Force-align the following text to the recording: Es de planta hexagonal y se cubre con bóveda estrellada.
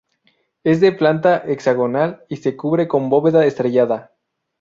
Es 0.63 0.81
de 0.81 0.93
planta 0.93 1.43
hexagonal 1.45 2.25
y 2.27 2.37
se 2.37 2.55
cubre 2.57 2.87
con 2.87 3.11
bóveda 3.11 3.45
estrellada. 3.45 4.13